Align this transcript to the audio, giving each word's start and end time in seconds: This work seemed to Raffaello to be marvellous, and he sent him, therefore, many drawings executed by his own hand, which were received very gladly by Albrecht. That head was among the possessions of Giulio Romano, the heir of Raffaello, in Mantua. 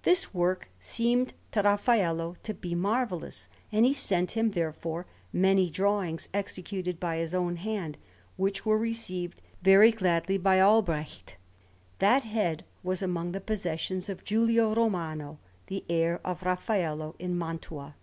This 0.00 0.32
work 0.32 0.70
seemed 0.80 1.34
to 1.52 1.60
Raffaello 1.60 2.36
to 2.42 2.54
be 2.54 2.74
marvellous, 2.74 3.50
and 3.70 3.84
he 3.84 3.92
sent 3.92 4.30
him, 4.30 4.52
therefore, 4.52 5.04
many 5.30 5.68
drawings 5.68 6.30
executed 6.32 6.98
by 6.98 7.18
his 7.18 7.34
own 7.34 7.56
hand, 7.56 7.98
which 8.38 8.64
were 8.64 8.78
received 8.78 9.42
very 9.60 9.92
gladly 9.92 10.38
by 10.38 10.58
Albrecht. 10.58 11.36
That 11.98 12.24
head 12.24 12.64
was 12.82 13.02
among 13.02 13.32
the 13.32 13.42
possessions 13.42 14.08
of 14.08 14.24
Giulio 14.24 14.74
Romano, 14.74 15.38
the 15.66 15.84
heir 15.90 16.22
of 16.24 16.44
Raffaello, 16.44 17.14
in 17.18 17.36
Mantua. 17.36 17.94